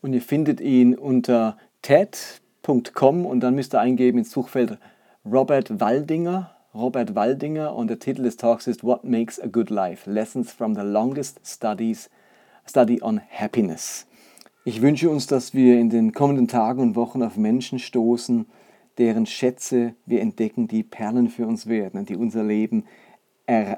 Und 0.00 0.12
ihr 0.12 0.22
findet 0.22 0.60
ihn 0.60 0.94
unter 0.94 1.58
TED 1.82 2.40
www.ecom 2.68 3.26
und 3.26 3.40
dann 3.40 3.54
müsst 3.54 3.74
ihr 3.74 3.80
eingeben 3.80 4.18
ins 4.18 4.30
Suchfeld 4.30 4.78
Robert 5.24 5.80
Waldinger. 5.80 6.54
Robert 6.74 7.14
Waldinger 7.14 7.74
und 7.74 7.88
der 7.88 7.98
Titel 7.98 8.22
des 8.22 8.36
Talks 8.36 8.66
ist 8.66 8.84
What 8.84 9.02
Makes 9.02 9.40
a 9.40 9.46
Good 9.46 9.70
Life? 9.70 10.08
Lessons 10.08 10.52
from 10.52 10.74
the 10.74 10.82
Longest 10.82 11.40
Studies, 11.44 12.10
Study 12.68 13.02
on 13.02 13.20
Happiness. 13.30 14.06
Ich 14.64 14.82
wünsche 14.82 15.08
uns, 15.08 15.26
dass 15.26 15.54
wir 15.54 15.80
in 15.80 15.88
den 15.88 16.12
kommenden 16.12 16.46
Tagen 16.46 16.82
und 16.82 16.94
Wochen 16.94 17.22
auf 17.22 17.36
Menschen 17.36 17.78
stoßen, 17.78 18.46
deren 18.98 19.26
Schätze 19.26 19.94
wir 20.06 20.20
entdecken, 20.20 20.66
die 20.66 20.82
Perlen 20.82 21.28
für 21.28 21.46
uns 21.46 21.66
werden 21.66 22.00
und 22.00 22.08
die 22.08 22.16
unser 22.16 22.42
Leben 22.42 22.84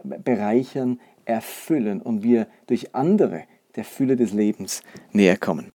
bereichern, 0.03 0.99
erfüllen 1.27 2.01
und 2.01 2.23
wir 2.23 2.49
durch 2.67 2.95
andere 2.95 3.45
der 3.77 3.85
Fülle 3.85 4.17
des 4.17 4.33
Lebens 4.33 4.83
näher 5.13 5.37
kommen. 5.37 5.71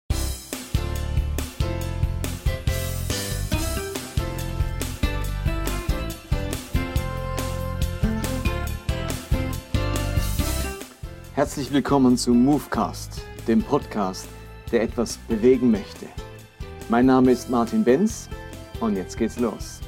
Herzlich 11.34 11.72
willkommen 11.72 12.16
zu 12.16 12.32
Movecast, 12.32 13.20
dem 13.46 13.62
Podcast, 13.62 14.26
der 14.72 14.82
etwas 14.82 15.18
bewegen 15.28 15.70
möchte. 15.70 16.06
Mein 16.88 17.06
Name 17.06 17.32
ist 17.32 17.50
Martin 17.50 17.84
Benz 17.84 18.28
und 18.84 18.96
jetzt 18.96 19.16
geht's 19.16 19.38
los. 19.38 19.80